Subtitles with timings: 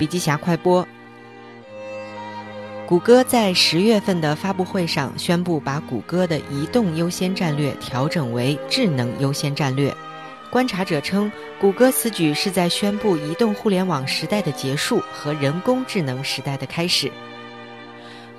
[0.00, 0.88] 笔记侠快播。
[2.86, 9.94] 谷歌在十月份的发布会上宣布，把谷歌的移动优先战略调整为智能优先战略。
[10.50, 17.12] 观察者称，谷歌此举是在宣布移动互联网时代的结束和人工智能时代的开始。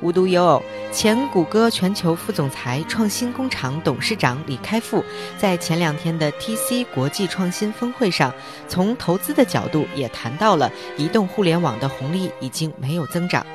[0.02, 5.04] 无独有偶，前谷歌全球副总裁、创新工厂董事长李开复
[5.38, 8.33] 在前两天的 TC 国际创新峰会上，
[8.68, 13.45] 从投资的角度也谈到了移动互联网的红利已经没有增长。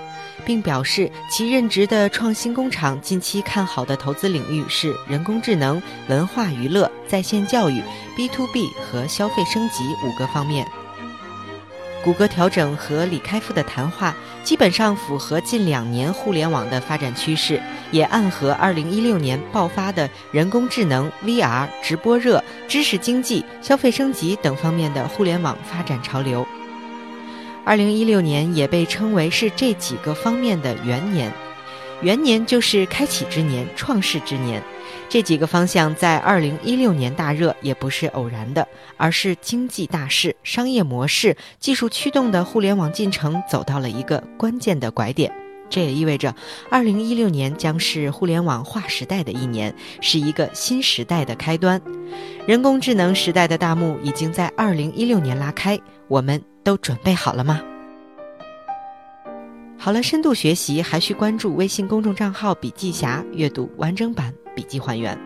[0.45, 7.83] 并表示，其任职的创新工厂近期看好的投资领域是人工智能、文化娱乐、在线教育、
[8.17, 10.65] B to B 和消费升级五个方面。
[12.05, 14.15] 谷歌调整和李开复的谈话
[14.47, 17.61] 基本上符合近两年互联网的发展趋势，
[17.91, 26.47] 也暗合2016年爆发的人工智能、VR、直播热、知识经济、消费升级等方面的互联网发展潮流。
[27.67, 31.33] 2016年也被称为是这几个方面的元年，
[32.03, 34.63] 元年就是开启之年、创世之年。
[35.09, 38.67] 这几个方向在二零一六年大热也不是偶然的，
[38.97, 45.33] 而是经济大势、商业模式、技术驱动的互联网进程走到了一个关键的拐点。
[45.69, 46.35] 这也意味着，
[46.71, 51.81] 二零一六年将是互联网划时代的一年，是一个新时代的开端。
[52.47, 56.43] 人工智能时代的大幕已经在二零一六年拉开，我们。
[56.67, 57.63] 都准备好了吗？
[59.87, 65.17] 好了，深度学习还需关注微信公众账号“笔记侠”，阅读完整版笔记还原。